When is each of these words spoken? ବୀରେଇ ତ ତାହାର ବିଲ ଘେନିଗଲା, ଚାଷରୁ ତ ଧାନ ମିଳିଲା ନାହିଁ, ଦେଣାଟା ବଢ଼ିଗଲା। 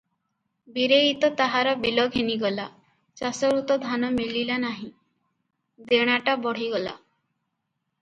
ବୀରେଇ 0.77 1.11
ତ 1.25 1.29
ତାହାର 1.41 1.73
ବିଲ 1.83 2.05
ଘେନିଗଲା, 2.15 2.67
ଚାଷରୁ 3.23 3.63
ତ 3.75 3.79
ଧାନ 3.87 4.11
ମିଳିଲା 4.19 4.61
ନାହିଁ, 4.67 4.93
ଦେଣାଟା 5.95 6.39
ବଢ଼ିଗଲା। 6.49 7.01